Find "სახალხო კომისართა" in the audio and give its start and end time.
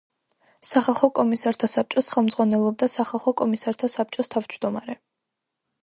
0.69-1.69, 2.95-3.93